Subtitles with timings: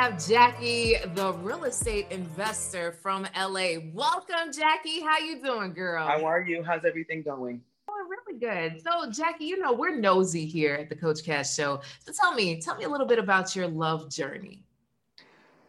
[0.00, 3.72] Have Jackie, the real estate investor from LA.
[3.92, 5.02] Welcome, Jackie.
[5.02, 6.06] How you doing, girl?
[6.06, 6.62] How are you?
[6.62, 7.60] How's everything going?
[7.86, 8.80] Oh, really good.
[8.80, 11.82] So, Jackie, you know we're nosy here at the Coach Cass Show.
[11.98, 14.64] So, tell me, tell me a little bit about your love journey.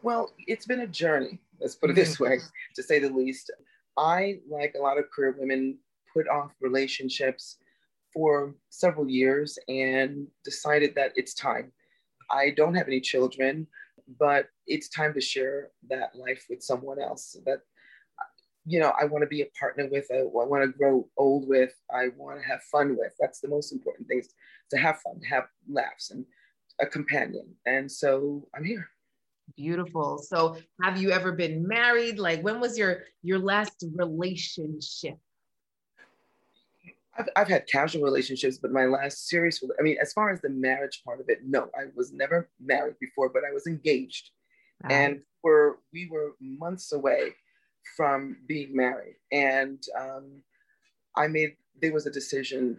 [0.01, 1.37] Well, it's been a journey.
[1.59, 2.39] Let's put it this way,
[2.77, 3.51] to say the least.
[3.97, 5.77] I, like a lot of career women,
[6.13, 7.57] put off relationships
[8.13, 11.73] for several years and decided that it's time
[12.31, 13.67] I don't have any children,
[14.19, 17.59] but it's time to share that life with someone else that
[18.65, 21.47] you know I want to be a partner with, uh, I, want to grow old
[21.47, 23.13] with, I want to have fun with.
[23.19, 24.21] That's the most important thing
[24.71, 26.25] to have fun, have laughs and
[26.79, 27.47] a companion.
[27.65, 28.87] And so I'm here.
[29.57, 30.19] Beautiful.
[30.19, 32.19] So have you ever been married?
[32.19, 35.17] Like when was your your last relationship?
[37.17, 40.49] I've, I've had casual relationships, but my last serious, I mean, as far as the
[40.49, 44.29] marriage part of it, no, I was never married before, but I was engaged.
[44.83, 44.89] Wow.
[44.89, 47.35] And we're, we were months away
[47.97, 49.15] from being married.
[49.31, 50.41] And um,
[51.15, 52.77] I made, there was a decision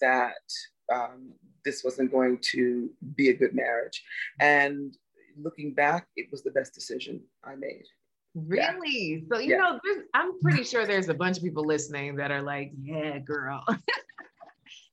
[0.00, 0.42] that
[0.92, 1.32] um,
[1.64, 4.02] this wasn't going to be a good marriage.
[4.40, 4.96] And
[5.40, 7.84] looking back, it was the best decision I made.
[8.34, 9.22] Really?
[9.22, 9.36] Yeah.
[9.36, 9.58] So, you yeah.
[9.58, 9.80] know,
[10.14, 13.64] I'm pretty sure there's a bunch of people listening that are like, yeah, girl.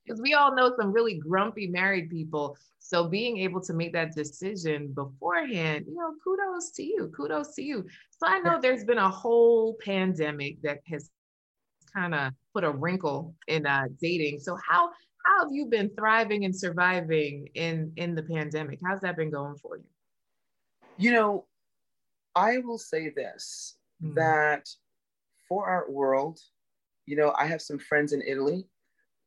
[0.06, 2.58] Because we all know some really grumpy married people.
[2.80, 7.12] So, being able to make that decision beforehand, you know, kudos to you.
[7.16, 7.86] Kudos to you.
[8.17, 11.12] So, I know there's been a whole pandemic that has
[11.94, 14.40] kind of put a wrinkle in uh, dating.
[14.40, 14.90] So, how
[15.26, 18.80] how have you been thriving and surviving in in the pandemic?
[18.84, 19.83] How's that been going for you?
[20.98, 21.45] You know,
[22.36, 24.16] I will say this mm-hmm.
[24.16, 24.67] that
[25.48, 26.40] for our world,
[27.06, 28.67] you know, I have some friends in Italy,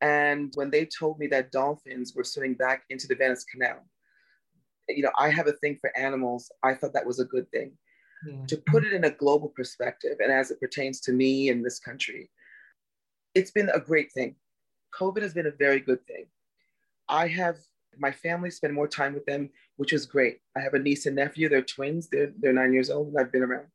[0.01, 3.85] and when they told me that dolphins were swimming back into the Venice Canal,
[4.89, 6.51] you know, I have a thing for animals.
[6.63, 7.71] I thought that was a good thing.
[8.27, 8.45] Yeah.
[8.47, 11.79] To put it in a global perspective, and as it pertains to me in this
[11.79, 12.29] country,
[13.35, 14.35] it's been a great thing.
[14.97, 16.25] COVID has been a very good thing.
[17.09, 17.57] I have
[17.97, 20.39] my family spend more time with them, which is great.
[20.55, 23.31] I have a niece and nephew, they're twins, they're, they're nine years old, and I've
[23.31, 23.67] been around.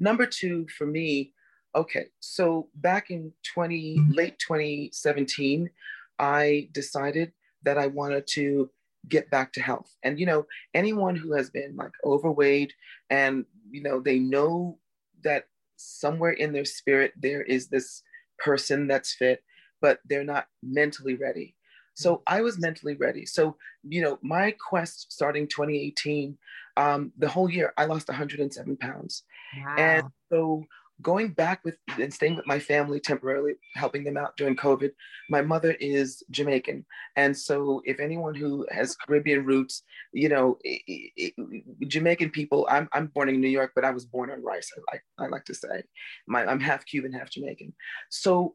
[0.00, 1.32] Number two, for me,
[1.74, 5.70] okay, so back in 20, late 2017,
[6.18, 7.32] I decided
[7.62, 8.70] that I wanted to
[9.08, 9.94] get back to health.
[10.02, 12.72] And, you know, anyone who has been like overweight
[13.10, 14.78] and, you know, they know
[15.22, 15.44] that
[15.76, 18.02] somewhere in their spirit there is this
[18.38, 19.42] person that's fit,
[19.80, 21.54] but they're not mentally ready.
[21.98, 23.26] So I was mentally ready.
[23.26, 26.38] So, you know, my quest starting 2018,
[26.76, 29.24] um, the whole year, I lost 107 pounds.
[29.56, 29.74] Wow.
[29.76, 30.64] And so
[31.02, 34.92] going back with and staying with my family temporarily, helping them out during COVID,
[35.28, 36.86] my mother is Jamaican.
[37.16, 39.82] And so if anyone who has Caribbean roots,
[40.12, 44.04] you know, it, it, Jamaican people, I'm, I'm born in New York, but I was
[44.04, 45.82] born on rice, I like, I like to say.
[46.28, 47.74] My, I'm half Cuban, half Jamaican.
[48.08, 48.54] So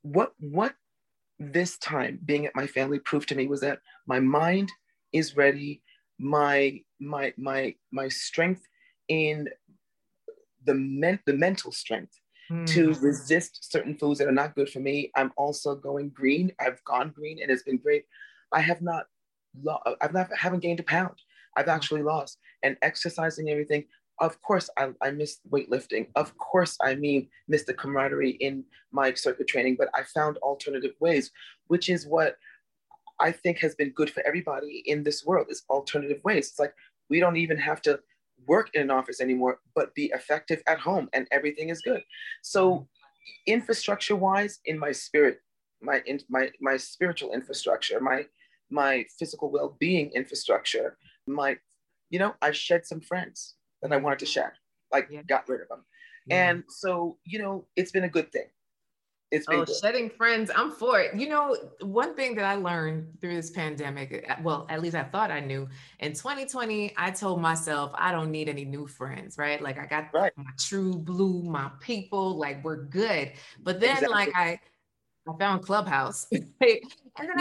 [0.00, 0.74] what, what
[1.38, 4.70] this time being at my family proved to me was that my mind
[5.12, 5.82] is ready
[6.18, 8.66] my my my my strength
[9.08, 9.48] in
[10.64, 12.18] the men- the mental strength
[12.50, 12.66] mm.
[12.66, 15.10] to resist certain foods that are not good for me.
[15.14, 16.52] I'm also going green.
[16.58, 18.04] I've gone green and it's been great.
[18.52, 19.06] I have not
[19.62, 21.16] lo- i've not haven't gained a pound.
[21.56, 22.38] I've actually lost.
[22.62, 23.84] And exercising everything
[24.20, 26.08] of course I, I miss weightlifting.
[26.14, 30.94] Of course I mean miss the camaraderie in my circuit training, but I found alternative
[31.00, 31.30] ways,
[31.68, 32.36] which is what
[33.20, 36.48] I think has been good for everybody in this world is alternative ways.
[36.48, 36.74] It's like
[37.08, 38.00] we don't even have to
[38.46, 42.02] work in an office anymore, but be effective at home and everything is good.
[42.42, 42.86] So
[43.46, 45.40] infrastructure wise in my spirit,
[45.82, 48.26] my in, my my spiritual infrastructure, my
[48.70, 50.96] my physical well-being infrastructure,
[51.26, 51.56] my
[52.10, 54.54] you know, I've shed some friends that I wanted to share.
[54.92, 55.22] Like yeah.
[55.22, 55.84] got rid of them.
[56.26, 56.50] Yeah.
[56.50, 58.46] And so, you know, it's been a good thing.
[59.32, 59.76] It's been oh, good.
[59.76, 60.52] shedding friends.
[60.54, 61.18] I'm for it.
[61.18, 65.02] You know, one thing that I learned through this pandemic, uh, well, at least I
[65.02, 65.68] thought I knew.
[65.98, 69.60] In 2020, I told myself I don't need any new friends, right?
[69.60, 70.32] Like I got right.
[70.36, 73.32] my true blue, my people, like we're good.
[73.64, 74.14] But then exactly.
[74.14, 74.60] like I
[75.28, 76.28] I found Clubhouse.
[76.32, 76.80] and then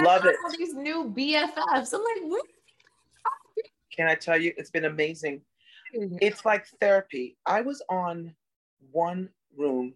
[0.04, 0.36] Love I found it.
[0.44, 1.94] all these new BFFs.
[1.94, 2.46] I'm like, what?
[3.96, 5.42] Can I tell you, it's been amazing
[5.94, 6.18] Mm-hmm.
[6.22, 7.38] it's like therapy.
[7.46, 8.34] I was on
[8.92, 9.94] one room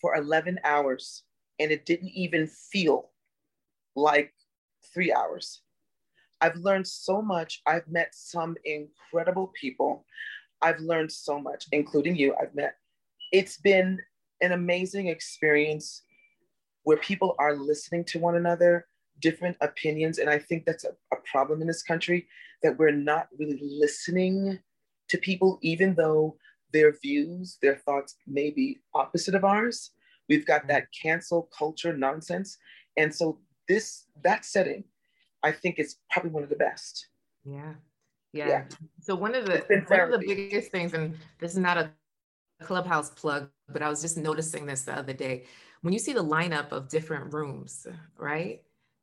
[0.00, 1.22] for 11 hours
[1.58, 3.10] and it didn't even feel
[3.94, 4.32] like
[4.92, 5.62] three hours.
[6.40, 7.62] I've learned so much.
[7.66, 10.04] I've met some incredible people.
[10.60, 12.34] I've learned so much, including you.
[12.40, 12.76] I've met,
[13.30, 14.00] it's been
[14.40, 16.02] an amazing experience
[16.82, 18.86] where people are listening to one another,
[19.20, 20.18] different opinions.
[20.18, 22.26] And I think that's a, a problem in this country
[22.62, 24.58] that we're not really listening
[25.12, 26.36] to people, even though
[26.72, 29.90] their views, their thoughts may be opposite of ours.
[30.28, 32.56] We've got that cancel culture nonsense.
[32.96, 33.38] And so
[33.68, 34.84] this that setting,
[35.42, 37.08] I think is probably one of the best.
[37.44, 37.74] Yeah.
[38.32, 38.48] Yeah.
[38.48, 38.64] yeah.
[39.02, 41.90] So one of the one of the biggest things, and this is not a
[42.62, 45.44] clubhouse plug, but I was just noticing this the other day.
[45.82, 47.86] When you see the lineup of different rooms,
[48.16, 48.62] right?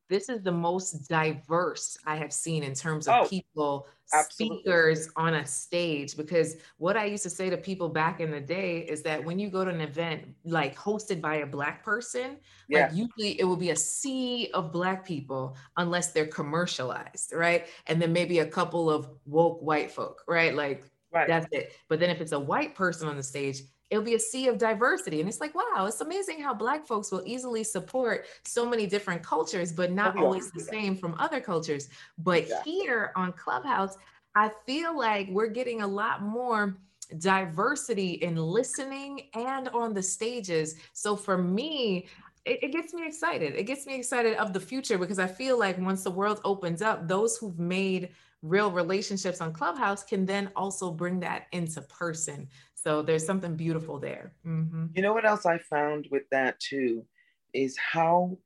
[0.10, 4.58] This is the most diverse I have seen in terms of oh, people, absolutely.
[4.58, 6.18] speakers on a stage.
[6.18, 9.38] Because what I used to say to people back in the day is that when
[9.38, 12.88] you go to an event like hosted by a Black person, yeah.
[12.88, 17.68] like usually it will be a sea of Black people unless they're commercialized, right?
[17.86, 20.56] And then maybe a couple of woke white folk, right?
[20.56, 20.84] Like
[21.14, 21.28] right.
[21.28, 21.74] that's it.
[21.88, 24.58] But then if it's a white person on the stage, it'll be a sea of
[24.58, 25.20] diversity.
[25.20, 29.24] And it's like, wow, it's amazing how Black folks will easily support so many different
[29.24, 31.90] cultures, but not oh, always the same from other cultures.
[32.18, 32.62] But yeah.
[32.64, 33.98] here on Clubhouse,
[34.36, 36.78] I feel like we're getting a lot more
[37.18, 40.76] diversity in listening and on the stages.
[40.94, 42.08] So for me,
[42.46, 43.56] it, it, gets me excited.
[43.56, 46.82] It gets me excited of the future because I feel like once the world opens
[46.84, 48.10] up, those who've made
[48.42, 52.48] real relationships on Clubhouse can then also bring that into person.
[52.82, 54.34] So there's something beautiful there.
[54.46, 54.88] Mm-hmm.
[54.94, 57.06] You know what else I found with that too
[57.54, 58.38] is how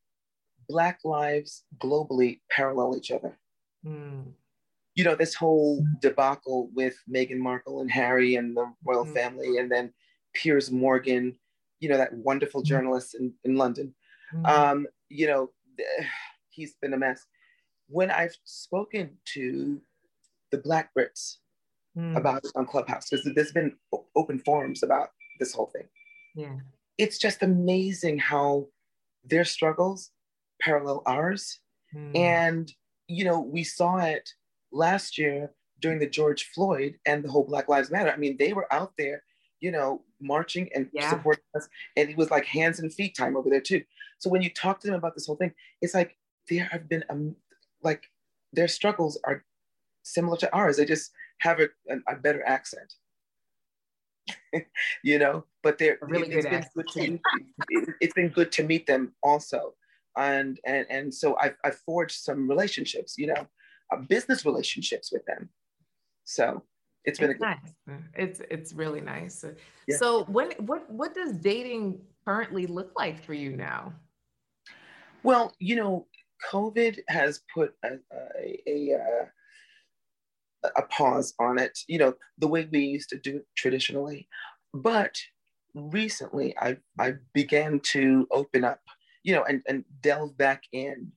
[0.67, 3.37] Black lives globally parallel each other.
[3.85, 4.31] Mm.
[4.95, 9.13] You know, this whole debacle with Meghan Markle and Harry and the royal mm.
[9.13, 9.93] family, and then
[10.33, 11.35] Piers Morgan,
[11.79, 12.65] you know, that wonderful mm.
[12.65, 13.93] journalist in, in London.
[14.33, 14.47] Mm.
[14.47, 15.51] Um, you know,
[16.49, 17.25] he's been a mess.
[17.87, 19.81] When I've spoken to
[20.51, 21.37] the Black Brits,
[21.97, 22.15] mm.
[22.17, 23.75] about it on Clubhouse because there's been
[24.15, 25.09] open forums about
[25.39, 25.87] this whole thing.
[26.35, 26.57] Yeah.
[26.97, 28.67] It's just amazing how
[29.23, 30.11] their struggles
[30.61, 31.59] parallel ours.
[31.95, 32.17] Mm.
[32.17, 32.73] And,
[33.07, 34.29] you know, we saw it
[34.71, 38.11] last year during the George Floyd and the whole Black Lives Matter.
[38.11, 39.23] I mean, they were out there,
[39.59, 41.09] you know, marching and yeah.
[41.09, 41.67] supporting us.
[41.97, 43.83] And it was like hands and feet time over there too.
[44.17, 46.17] So when you talk to them about this whole thing, it's like
[46.49, 47.35] there have been um,
[47.83, 48.09] like
[48.53, 49.43] their struggles are
[50.03, 50.77] similar to ours.
[50.77, 51.11] They just
[51.43, 52.93] have a, a, a better accent.
[55.03, 57.21] you know, but they're really it, has been good to meet,
[57.69, 59.73] it, it's been good to meet them also.
[60.17, 63.47] And and and so I've, I've forged some relationships, you know,
[63.91, 65.49] uh, business relationships with them.
[66.23, 66.63] So
[67.03, 67.57] it's been it's a good
[67.87, 67.99] nice.
[68.15, 69.43] It's it's really nice.
[69.87, 69.97] Yeah.
[69.97, 73.93] So when what what does dating currently look like for you now?
[75.23, 76.07] Well, you know,
[76.51, 79.25] COVID has put a, a, a, uh,
[80.75, 84.27] a pause on it, you know, the way we used to do it traditionally.
[84.73, 85.17] But
[85.73, 88.79] recently I, I began to open up,
[89.23, 91.11] you know, and, and delve back in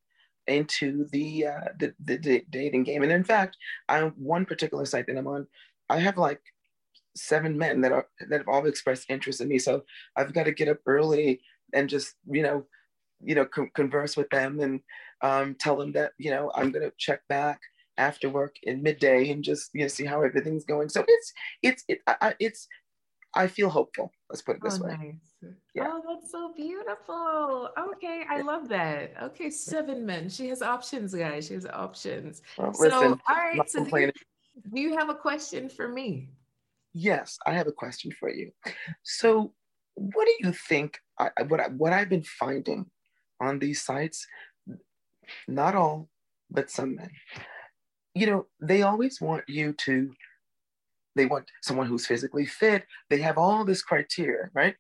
[0.47, 3.03] into the, uh, the, the, dating game.
[3.03, 3.57] And in fact,
[3.89, 5.47] on one particular site that I'm on,
[5.89, 6.41] I have like
[7.17, 9.59] seven men that are that have all expressed interest in me.
[9.59, 9.83] So
[10.17, 11.41] I've got to get up early
[11.73, 12.67] and just you know,
[13.21, 14.81] you know, co- converse with them and
[15.23, 17.61] um, tell them that you know I'm gonna check back
[17.99, 20.89] after work in midday and just you know see how everything's going.
[20.89, 22.69] So it's it's it, I, it's
[23.35, 24.11] I feel hopeful.
[24.31, 24.97] Let's put it this oh, way.
[25.43, 25.53] Nice.
[25.75, 25.89] Yeah.
[25.89, 27.69] Oh, that's so beautiful.
[27.79, 29.13] Okay, I love that.
[29.23, 30.29] Okay, seven men.
[30.31, 31.47] She has options, guys.
[31.47, 32.43] She has options.
[32.57, 33.71] Well, so, listen, all right.
[33.71, 34.13] So do you,
[34.75, 36.31] do you have a question for me?
[36.95, 38.53] Yes, I have a question for you.
[39.03, 39.53] So,
[39.95, 40.99] what do you think?
[41.19, 42.87] I, what I, what I've been finding
[43.39, 44.27] on these sites,
[45.47, 46.09] not all,
[46.51, 47.11] but some men,
[48.17, 50.11] you know, they always want you to,
[51.17, 52.87] they want someone who's physically fit.
[53.11, 54.75] They have all this criteria, right?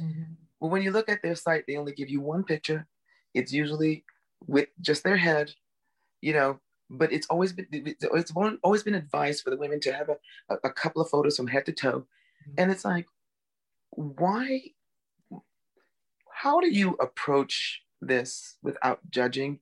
[0.00, 0.32] Mm-hmm.
[0.58, 2.88] Well, when you look at their site, they only give you one picture.
[3.32, 4.04] It's usually
[4.46, 5.52] with just their head,
[6.20, 6.58] you know,
[6.90, 8.32] but it's always been it's
[8.64, 11.66] always been advised for the women to have a, a couple of photos from head
[11.66, 12.00] to toe.
[12.00, 12.54] Mm-hmm.
[12.58, 13.06] And it's like,
[13.90, 14.62] why
[16.32, 19.60] how do you approach this without judging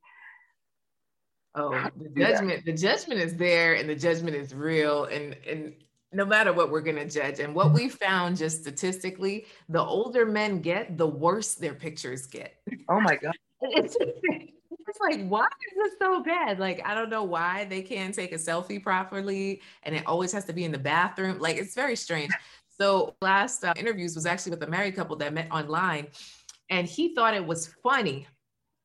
[1.59, 5.05] Oh, the judgment, the judgment is there and the judgment is real.
[5.05, 5.75] And and
[6.13, 7.41] no matter what we're gonna judge.
[7.41, 12.55] And what we found just statistically, the older men get, the worse their pictures get.
[12.89, 13.35] Oh my God.
[13.61, 16.61] It's, it's like, why is this so bad?
[16.61, 20.45] Like, I don't know why they can't take a selfie properly and it always has
[20.45, 21.41] to be in the bathroom.
[21.41, 22.33] Like, it's very strange.
[22.81, 26.07] So, last uh, interviews was actually with a married couple that met online
[26.71, 28.29] and he thought it was funny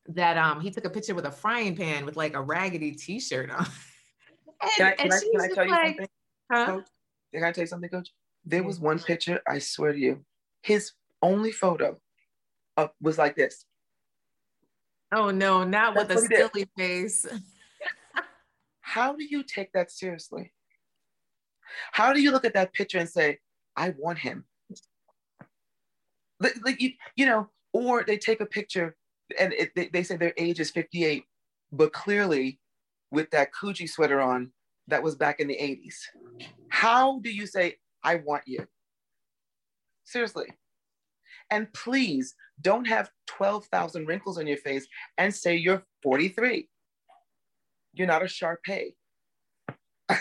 [0.07, 3.49] that um he took a picture with a frying pan with like a raggedy t-shirt
[3.49, 3.65] on.
[4.61, 6.07] and, can I, can I, can I tell you something?
[6.51, 6.65] Huh?
[6.65, 6.87] Coach?
[7.33, 8.09] Can I tell you something, Coach?
[8.45, 10.25] There was one picture, I swear to you,
[10.61, 10.91] his
[11.21, 11.97] only photo
[12.77, 13.65] uh, was like this.
[15.13, 17.25] Oh no, not That's with a silly face.
[18.81, 20.53] How do you take that seriously?
[21.91, 23.39] How do you look at that picture and say,
[23.75, 24.45] I want him?
[26.39, 28.95] Like, like you, you know, or they take a picture
[29.39, 31.23] and it, they, they say their age is 58,
[31.71, 32.59] but clearly
[33.11, 34.51] with that Coogi sweater on,
[34.87, 35.95] that was back in the 80s.
[36.69, 38.65] How do you say, I want you?
[40.03, 40.47] Seriously.
[41.49, 44.87] And please don't have 12,000 wrinkles on your face
[45.17, 46.67] and say you're 43.
[47.93, 48.95] You're not a Shar Pei.
[50.09, 50.17] so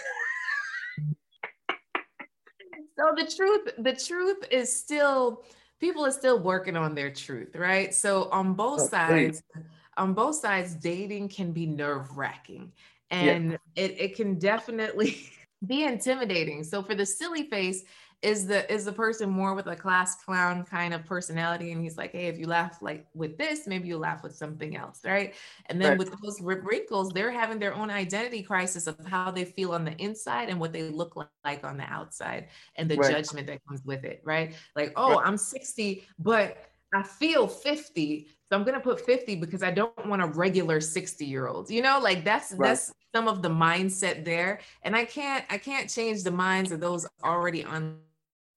[3.16, 5.44] the truth, the truth is still,
[5.82, 7.92] people are still working on their truth, right?
[7.92, 9.64] So on both oh, sides, please.
[9.96, 12.72] on both sides, dating can be nerve wracking
[13.10, 13.84] and yeah.
[13.84, 15.28] it, it can definitely
[15.66, 16.62] be intimidating.
[16.62, 17.82] So for the silly face,
[18.22, 21.96] is the is the person more with a class clown kind of personality and he's
[21.96, 25.34] like hey if you laugh like with this maybe you'll laugh with something else right
[25.66, 25.98] and then right.
[25.98, 29.96] with those wrinkles they're having their own identity crisis of how they feel on the
[29.96, 33.10] inside and what they look like on the outside and the right.
[33.10, 35.26] judgment that comes with it right like oh right.
[35.26, 40.20] i'm 60 but I feel 50, so I'm gonna put 50 because I don't want
[40.20, 41.70] a regular 60 year old.
[41.70, 44.60] You know, like that's that's some of the mindset there.
[44.82, 47.96] And I can't I can't change the minds of those already on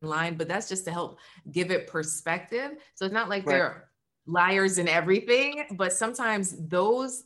[0.06, 1.20] line, but that's just to help
[1.52, 2.72] give it perspective.
[2.96, 3.54] So it's not like right.
[3.54, 3.90] they're
[4.26, 7.24] liars and everything, but sometimes those,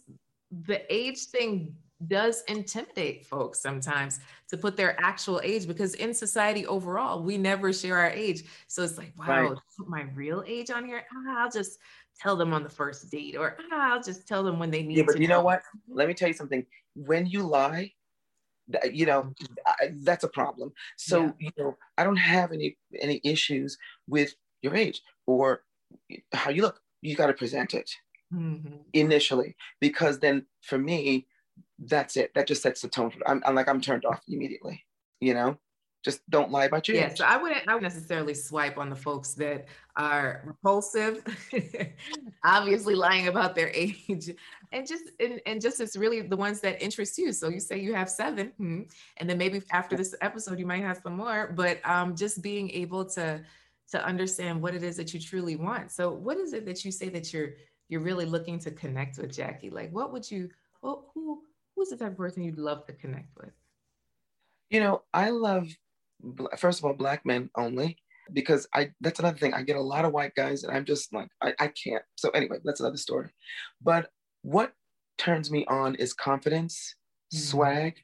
[0.51, 1.75] the age thing
[2.07, 7.74] does intimidate folks sometimes to put their actual age because in society overall we never
[7.74, 9.57] share our age so it's like wow right.
[9.77, 11.77] put my real age on here ah, i'll just
[12.17, 14.98] tell them on the first date or ah, i'll just tell them when they need
[14.98, 17.91] yeah, but you know what let me tell you something when you lie
[18.91, 19.33] you know
[19.65, 21.31] I, that's a problem so yeah.
[21.39, 25.63] you know i don't have any any issues with your age or
[26.33, 27.89] how you look you got to present it
[28.33, 28.75] mm-hmm.
[28.93, 31.27] initially because then for me
[31.79, 34.83] that's it that just sets the tone for, I'm, I'm like i'm turned off immediately
[35.19, 35.57] you know
[36.03, 37.18] just don't lie about your yeah, age.
[37.18, 39.65] so I wouldn't I wouldn't necessarily swipe on the folks that
[39.98, 41.22] are repulsive,
[42.44, 44.32] obviously lying about their age,
[44.72, 47.34] and just and, and just it's really the ones that interest you.
[47.34, 48.84] So you say you have seven, hmm,
[49.18, 51.51] and then maybe after this episode you might have some more.
[51.53, 53.41] But um, just being able to
[53.91, 55.91] to understand what it is that you truly want.
[55.91, 57.53] So what is it that you say that you're
[57.89, 59.70] you're really looking to connect with, Jackie?
[59.70, 60.50] Like what would you
[60.82, 61.44] well, who
[61.75, 63.51] who's the type of person you'd love to connect with?
[64.70, 65.68] You know, I love
[66.57, 67.97] first of all, black men only,
[68.33, 69.53] because I that's another thing.
[69.53, 72.03] I get a lot of white guys, and I'm just like, I, I can't.
[72.15, 73.29] So anyway, that's another story.
[73.81, 74.09] But
[74.41, 74.73] what
[75.17, 76.95] turns me on is confidence,
[77.33, 77.41] mm-hmm.
[77.41, 77.95] swag,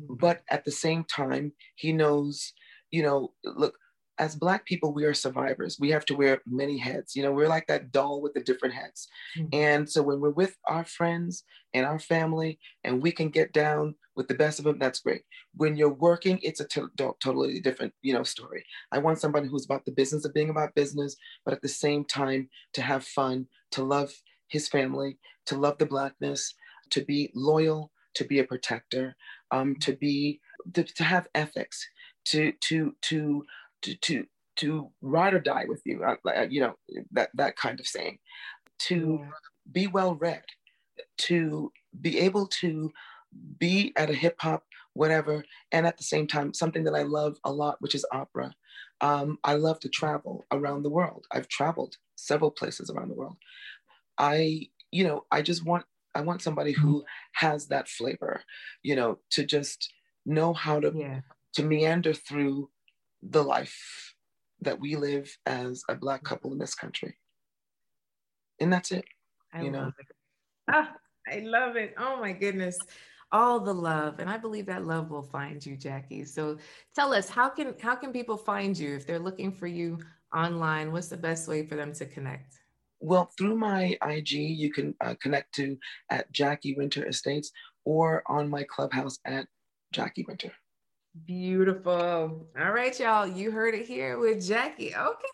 [0.00, 0.14] mm-hmm.
[0.14, 2.52] but at the same time, he knows,
[2.90, 3.74] you know, look,
[4.18, 5.78] as black people we are survivors.
[5.80, 8.74] We have to wear many heads you know we're like that doll with the different
[8.74, 9.48] heads mm-hmm.
[9.52, 13.94] and so when we're with our friends and our family and we can get down
[14.16, 15.22] with the best of them that's great.
[15.54, 18.64] When you're working it's a totally different you know story.
[18.92, 22.04] I want somebody who's about the business of being about business but at the same
[22.04, 24.12] time to have fun to love
[24.48, 26.54] his family to love the blackness
[26.90, 29.16] to be loyal to be a protector
[29.50, 30.40] um, to be
[30.72, 31.86] to, to have ethics
[32.26, 33.44] to to to
[33.84, 34.26] to to
[34.56, 36.74] to ride or die with you, uh, uh, you know
[37.12, 38.18] that that kind of saying.
[38.88, 39.30] To yeah.
[39.70, 40.44] be well read,
[41.18, 42.92] to be able to
[43.58, 44.64] be at a hip hop
[44.94, 48.54] whatever, and at the same time something that I love a lot, which is opera.
[49.00, 51.26] Um, I love to travel around the world.
[51.32, 53.36] I've traveled several places around the world.
[54.18, 57.46] I you know I just want I want somebody who mm-hmm.
[57.46, 58.42] has that flavor,
[58.82, 59.92] you know, to just
[60.24, 61.20] know how to yeah.
[61.54, 62.70] to meander through
[63.28, 64.14] the life
[64.60, 67.16] that we live as a black couple in this country.
[68.60, 69.04] And that's it.
[69.52, 69.92] I you know.
[69.98, 70.06] It.
[70.70, 70.92] Ah,
[71.30, 71.94] I love it.
[71.98, 72.78] Oh my goodness.
[73.32, 74.20] All the love.
[74.20, 76.24] And I believe that love will find you, Jackie.
[76.24, 76.58] So
[76.94, 79.98] tell us, how can how can people find you if they're looking for you
[80.34, 80.92] online?
[80.92, 82.60] What's the best way for them to connect?
[83.00, 85.76] Well, through my IG, you can uh, connect to
[86.10, 87.50] at Jackie Winter Estates
[87.84, 89.46] or on my clubhouse at
[89.92, 90.52] Jackie Winter.
[91.26, 92.48] Beautiful.
[92.58, 93.26] All right, y'all.
[93.26, 94.94] You heard it here with Jackie.
[94.94, 95.28] Okay.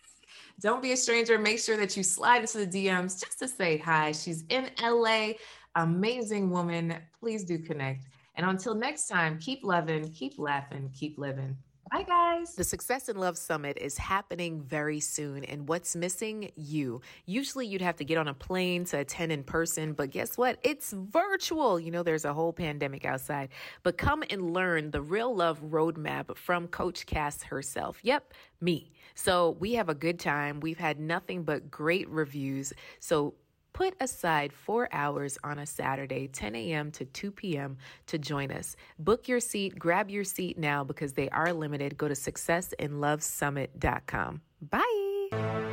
[0.59, 1.39] Don't be a stranger.
[1.39, 4.11] Make sure that you slide into the DMs just to say hi.
[4.11, 5.31] She's in LA.
[5.75, 6.95] Amazing woman.
[7.19, 8.05] Please do connect.
[8.35, 11.57] And until next time, keep loving, keep laughing, keep living.
[11.91, 12.55] Bye, guys.
[12.55, 16.49] The Success in Love Summit is happening very soon, and what's missing?
[16.55, 17.01] You.
[17.25, 20.57] Usually, you'd have to get on a plane to attend in person, but guess what?
[20.63, 21.81] It's virtual.
[21.81, 23.49] You know, there's a whole pandemic outside.
[23.83, 27.99] But come and learn the real love roadmap from Coach Cass herself.
[28.03, 28.93] Yep, me.
[29.13, 30.61] So, we have a good time.
[30.61, 32.71] We've had nothing but great reviews.
[33.01, 33.33] So,
[33.73, 36.91] Put aside four hours on a Saturday, 10 a.m.
[36.91, 38.75] to 2 p.m., to join us.
[38.99, 41.97] Book your seat, grab your seat now because they are limited.
[41.97, 44.41] Go to successinlovesummit.com.
[44.69, 45.70] Bye.